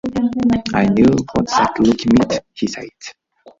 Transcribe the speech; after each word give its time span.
"I 0.73 0.85
knew 0.87 1.13
what 1.35 1.45
that 1.51 1.77
look 1.79 1.99
meant," 2.17 2.41
he 2.55 2.65
said. 2.65 2.89